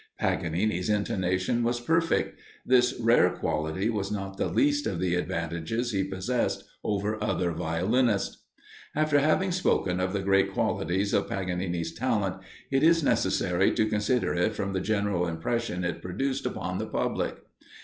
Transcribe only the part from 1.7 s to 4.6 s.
perfect; this rare quality was not the